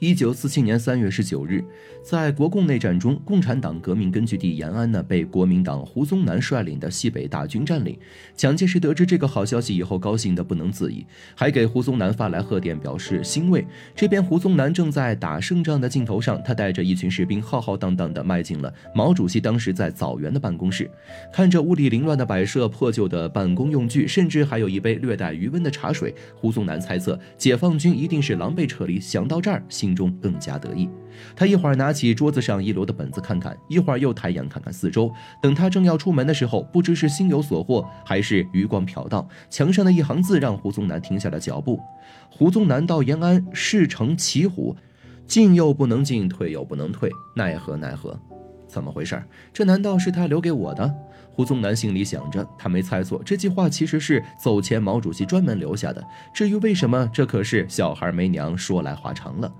[0.00, 1.60] 一九四七年三月十九日，
[2.04, 7.98] 在国共内战中，共产党革命根据地延安呢被国民党胡宗南率领的西北大军占领。
[8.36, 13.66] 蒋介石得知这个好消息以后，高兴得不能自已，还给胡宗南发来贺电，表示欣慰。
[13.96, 20.88] 这边胡宗南正在打胜仗的镜头上，他带着一群士兵浩浩荡荡地迈进了毛主席当时在枣园的办公室，
[21.32, 29.00] 看着屋里凌乱的摆设、破旧的办公用具，甚至还有一杯略带余温的茶水，胡宗南猜测解放军一定是狼狈撤离。
[29.00, 29.87] 想到这儿，心。
[29.88, 30.86] 心中更加得意，
[31.34, 35.10] 他一会儿拿起桌子上遗留的本子看看，一会儿又抬眼看看四周。
[35.40, 41.80] 等他正要出门的时候，不知是心有所获，还是余光瞟到墙上的一行字，让胡宗南停下了脚步。
[42.28, 44.76] 胡宗南到延安，事成骑虎，
[45.26, 48.20] 进又不能进，退又不能退，奈何奈何？
[48.68, 49.18] 怎么回事？
[49.54, 50.94] 这难道是他留给我的？
[51.30, 56.04] 胡宗南心里想着，他没猜错，这句话其实是走前毛主席专门留下的。
[56.34, 59.50] 至于为什么，这可是小孩没娘，说来话长了。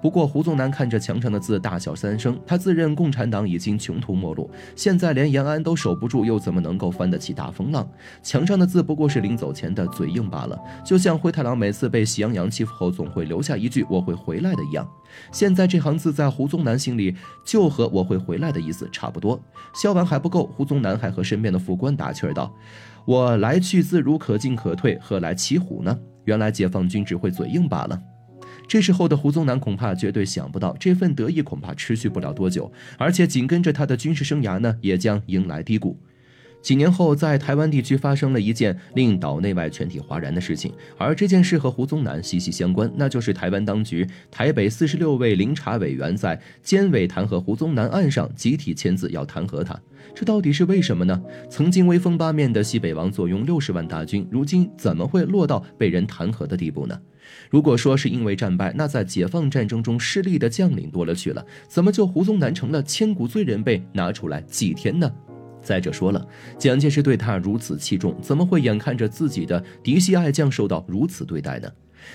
[0.00, 2.38] 不过，胡宗南看着墙上的字，大笑三声。
[2.46, 7.88] 他自认共产党已经穷途末路，现在连延安都守不住，又怎么能够翻得起大风浪？
[8.22, 14.86] 墙上的字不过是临走前的嘴硬罢了，就像灰太狼每次被喜羊羊欺负后，总会留下一句“我会回来的”一样。
[15.30, 17.14] 现在这行字在胡宗南心里，
[17.44, 19.40] 就和“我会回来的”意思差不多。
[19.74, 22.52] 笑完还不够，胡宗南还和身边的副官打趣道
[23.06, 25.96] ：“我来去自如，可进可退，何来骑虎呢？
[26.24, 28.00] 原来解放军只会嘴硬罢了。”
[28.66, 35.98] 这时候的胡宗南恐怕绝对想不到，这份得意恐怕持续不了多久，而且紧跟着他的军事生涯呢，也将迎来低谷。
[36.64, 49.78] 几年后，在台湾地区发生了一件令岛内外全体哗然的事情，而这件事和胡宗南息息相关，那就是台湾当局台北四十六位临查委员在监委弹劾胡宗南案上集体签字要弹劾他，
[50.14, 51.22] 这到底是为什么呢？
[51.50, 56.98] 曾经威风八面的西北王坐拥六十万大军，如今怎么会落到被人弹劾的地步呢？
[57.50, 65.12] 如果说是因为战败，那在解放战争中失利的将领多了去了，怎么就胡宗南成了千古罪人被拿出来祭天呢？
[65.64, 66.24] 再者说了，
[66.56, 71.68] 蒋介石对他如此器重，怎么会眼看着自己的嫡系爱将受到如此对待呢？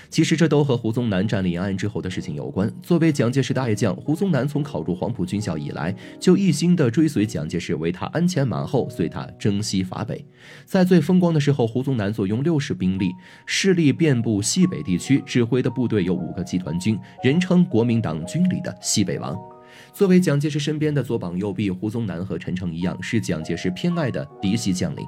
[0.08, 2.72] 其实这都和胡宗南占领延安之后的事情有关。
[2.80, 10.24] 作为蒋介石的爱将，胡宗南从考入黄埔军校以来，就一心的追随蒋介石，为他鞍前马后，随他征西伐北。
[10.64, 13.10] 在最风光的时候，胡宗南坐拥六十兵力，
[13.46, 19.36] 势力遍布西北地区，指挥的部队有五个集团军，人称国民党军里的西北王。
[19.92, 25.06] 作为蒋介石身边的左膀右臂，胡宗南和陈诚一样，是蒋介石偏爱的嫡系将领。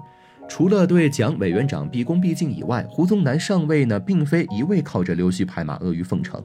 [0.49, 6.43] 除了对蒋委员长毕恭毕敬以外，胡宗南上位呢，并非一味靠着溜须拍马、阿谀奉承。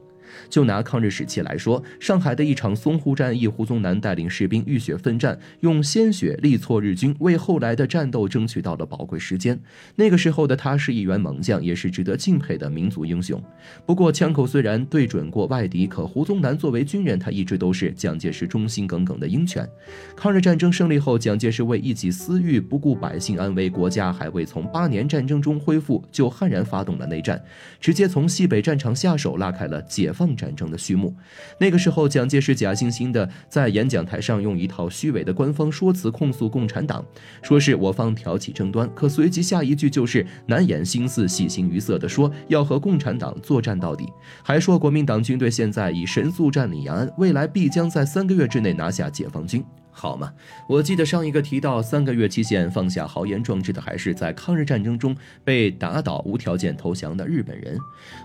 [0.49, 9.59] 就拿抗日时期来说，上海的一场淞沪战役，胡宗南带领士兵浴血奋战，用鲜血力挫日军，为后来的战斗争取到了宝贵时间。
[9.95, 13.41] 那个时候的他是一员猛将，也是值得敬佩的民族英雄。
[13.85, 19.67] 不过枪口虽然对准过外敌，可胡宗南作为军人，他一直都是蒋介石忠心耿耿的鹰犬。
[20.15, 27.41] 抗日战争胜利后，蒋介石为一己私欲，不顾百姓安危，国家还未从八年战争中恢复，就悍然发动了内战，
[27.79, 30.38] 直接从西北战场下手，拉开了解放。
[30.38, 31.11] 战争的序幕，
[31.59, 37.03] 那个时候，蒋介石假惺惺的在演讲台上用一套虚伪的官方说辞控诉共产党，
[37.41, 44.07] 说是我方挑起争端，可随即下一句就是难掩心思、喜形于色的说要和共产党作战到底，
[44.44, 49.66] 还说国民党军队现在已神速占领延安，未来必将在三个月之内拿下解放军。
[50.00, 50.31] 好嘛，
[50.68, 57.75] 我记得上一个提到三个月期限放下豪言壮志的，还是在抗日战争中被打倒、无条件投降的日本人。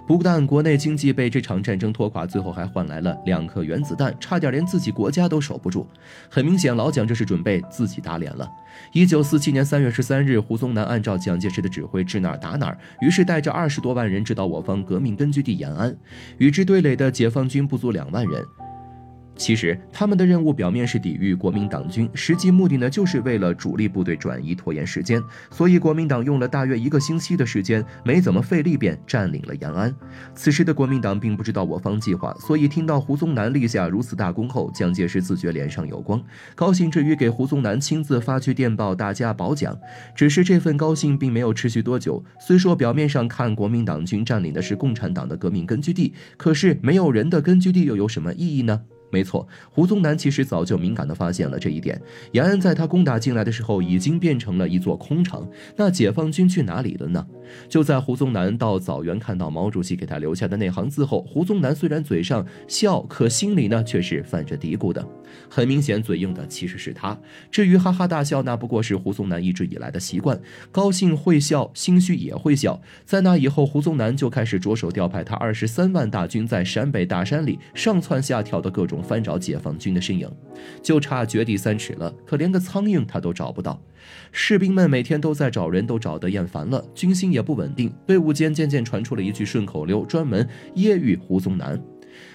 [0.06, 5.86] 不但国内经济被这场战争拖垮，最后还换来了两颗原子弹，差点连自己国家都守不住。
[6.28, 8.46] 很明显，老蒋这是准备自己打脸了。
[8.92, 15.96] 一九四七年三月十三日，胡宗南按照蒋介石的指挥，指哪儿打哪儿，于是带着二十多万人直捣我方革命根据地延安，
[16.36, 18.44] 与之对垒的解放军不足两万人。
[19.42, 25.20] 其实他们的任务表面是抵御国民党军，实际目的呢，就是为了主力部队转移拖延时间。
[25.50, 29.92] 所以国民党用了大约一个星期的时间，没怎么费力便占领了延安。
[30.32, 36.22] 此时的国民党并不知道我方计划，所以听到胡宗南立下如此大功后，蒋介石自觉脸上有光，
[36.54, 39.76] 高兴之余给胡宗南亲自发去电报，大家褒奖。
[40.14, 42.24] 只是这份高兴并没有持续多久。
[42.38, 48.82] 虽说表面上看国民党军占领的是共产党的革命根据地，可是没有人的根据地又有什么意义呢？
[49.12, 52.00] 没错，胡宗南其实早就敏感地发现了这一点。
[52.32, 55.46] 延安在他攻打进来的时候，已经变成了一座空城。
[55.76, 57.26] 那解放军去哪里了呢？
[57.68, 65.06] 就在胡宗南到枣园看到毛主席给他留下的那行字后，胡宗南虽然嘴上笑，可心里呢却是泛着嘀咕的。
[65.50, 67.18] 很明显，嘴硬的其实是他。
[67.50, 72.80] 至于哈哈大笑，那不过是胡宗南一直以来的习惯，高兴会笑，心虚也会笑。
[73.04, 80.30] 在那以后，胡宗南就开始着手调派他二十三万大军在陕北大山里上窜下跳的各种翻找解放军的身影，
[80.82, 82.12] 就差掘地三尺了。
[82.24, 83.82] 可连个苍蝇他都找不到。
[84.30, 87.92] 士兵们每天都在找人，都找得厌烦了，军心也不稳定。
[88.06, 91.80] 队伍间渐渐传出了一句顺口溜，专门揶揄胡宗南：“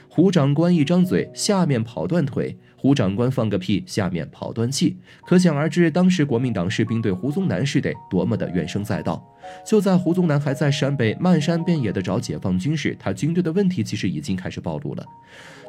[0.09, 9.27] 胡长官一张嘴，下面跑断腿。”胡长官放个屁，下面跑断气，可想而知，当时国民党士兵对胡宗南是得多么的怨声载道。
[9.65, 15.05] 就在胡宗南还在陕北漫山遍野的找解放军时，他军队的问题其实已经开始暴露了。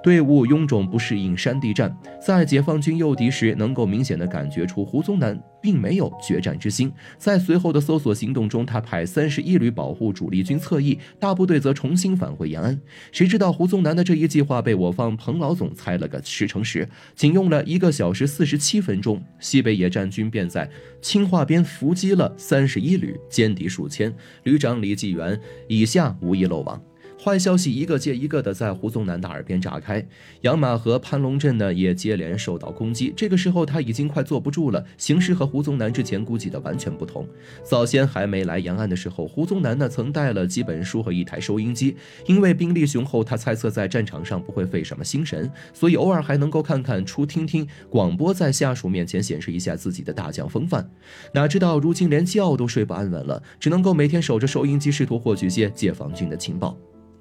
[0.00, 1.94] 队伍臃肿，不适应山地战，
[2.24, 6.92] 在解放军诱敌时，能够明显的感觉出胡宗南并没有决战之心。
[7.16, 12.80] 在随后的搜索行动中，他派三十一旅保护主力军侧翼，大部队则重新返回延安。
[13.10, 20.70] 谁知道胡宗南的这一计划被我方彭老总猜了个十成十，仅用了一个小时四十七分钟，西北野战军便在
[21.02, 26.82] 青化边伏击了三十一旅，歼敌数千，旅长李继元以下无一漏网。
[27.22, 30.06] 坏消息一个接一个的在胡宗南的耳边炸开，
[30.42, 33.12] 杨马和潘龙镇呢也接连受到攻击。
[33.16, 37.26] 这个时候他已经快坐不住了，形势和胡宗南之前估计的完全不同。
[37.64, 50.88] 早先还没来延安的时候，胡宗南呢曾带了几本书和一台收音机，因为兵力雄厚，他猜测在战场上不会费什么心神，所以偶尔还能够看看出听听广播，在下属面前显示一下自己的大将风范。
[51.34, 56.78] 哪知道如今连觉都睡不安稳了，只能够每天守着收音机，试图获取些解放军的情报。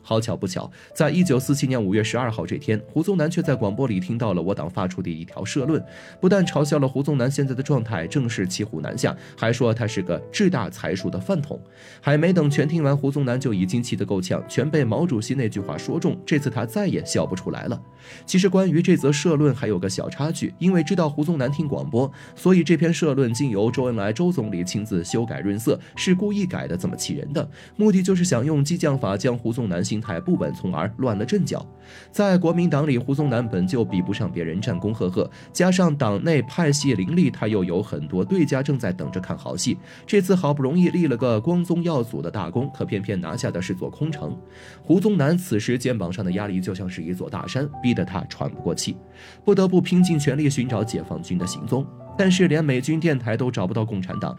[0.07, 5.83] 好巧不巧，在一九四七年五月十二号这天，胡宗南却在广播里听到了我党发出的一条社论，
[6.21, 11.59] 不但嘲笑了胡宗南现在的状态正是骑虎难下，还说他是个志大才疏的饭桶。
[11.99, 16.17] 还没等全听完，胡宗南就已经气得够呛，全被毛主席那句话说中。
[16.25, 17.77] 这次他再也笑不出来了。
[18.25, 27.45] 其实关于这则社论还有个小插曲，因为知道胡宗南听广播，所以这篇社论经由周恩来周总理亲自修改润色，是故意改的这么气人的，
[27.75, 31.65] 目的就是想用激将法将胡宗南心态不稳，从而乱了阵脚。
[32.11, 39.75] 在国民党里，胡宗南本就比不上别人战功赫赫，加上党内派系林立，他又有很多对家正在等着看好戏。
[40.05, 44.37] 这次好不容易立了个光宗耀祖的大功，可偏偏拿下的是座空城。
[44.83, 47.97] 胡宗南此时肩膀上的压力就像是一座大山，逼。
[47.97, 48.95] 得他喘不过气，
[49.43, 51.83] 不得不拼尽全力寻找解放军的行踪，
[52.15, 54.37] 但是连美军电台都找不到共产党。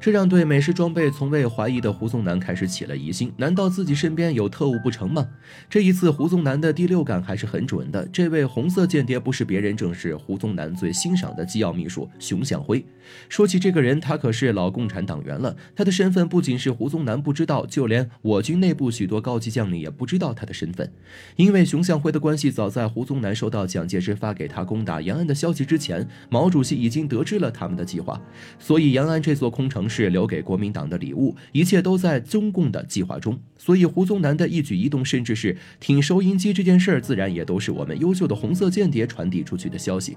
[0.00, 5.28] 这让对美式装备从未怀疑的胡宗南开始起了疑心，难道自己身边有特务不成吗？
[5.68, 8.08] 这一次，胡宗南的第六感还是很准的。
[8.10, 12.82] 这位红色间谍不是别人，正是胡宗南最欣赏的机要秘书熊向晖。
[13.28, 15.54] 说起这个人，他可是老共产党员了。
[15.76, 20.90] 他的身份不仅是胡宗南不知道，就连我军内部许多高级将领也不知道他的身份。
[21.36, 28.18] 因为熊向晖的关系，早在胡宗南收到蒋介石发给他攻打延安的消息之前，毛主席已经得知了他们的计划。
[28.58, 29.89] 所以，延安这座空城。
[29.90, 33.38] 是留给国民党的礼物，一切都在中共的计划中。
[33.58, 40.16] 所以胡宗南的一举一动，甚至是听收音机这件事儿，自然也都是我们优秀的红色间谍传递出去的消息。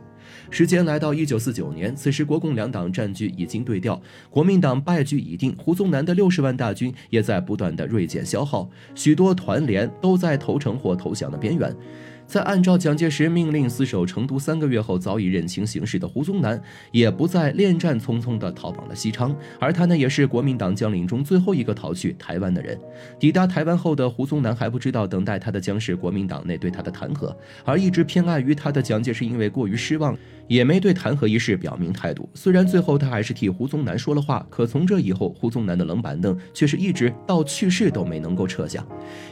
[0.49, 11.75] 时间来到一九四九年，此时国共两党战局已经对调，国民党败局已定，胡宗南的六十万大军也在不断的锐减消耗，许多团连都在投诚或投降的边缘。
[12.25, 16.61] 在按照蒋介石命令死守成都三个月后，早已认清形势的胡宗南，
[16.91, 22.79] 也不再恋战匆匆地逃往了西昌，而他呢，也是国民党将领中最后一个逃去台湾的人。
[23.19, 30.17] 抵达台湾后的胡宗南还不知道，等待他的将是国民党内对他的弹劾，而一直偏爱于他的蒋介石因为过于失望。
[30.49, 32.29] 也没对弹劾一事表明态度。
[32.33, 38.85] 虽然最后他还是替胡宗南说了话，可从这以后，胡宗南的冷板凳却是一直到去世都没能够撤下。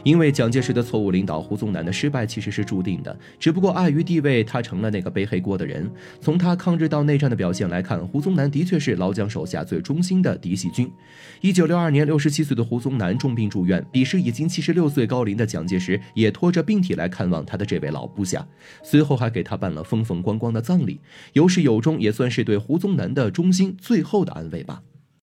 [0.04, 3.16] 因为蒋介石的错误领导，胡宗南的失败其实是注定的。
[3.38, 5.90] 只不过碍于地位，他成了那个背黑锅的人。
[6.20, 10.90] 从他抗日到内战的表现来看，胡宗南的确是老蒋手下最忠心的嫡系军。
[11.40, 18.46] 一九六二年，六十七岁的胡宗南重病住院，彼时已经七十六岁高龄的蒋介石也拖着病体来看望他的这位老部下，
[18.82, 21.00] 随后还给他办了风风光光的葬礼。
[21.32, 24.82] 有始有终，也算是对胡宗南的忠心最后的安慰吧。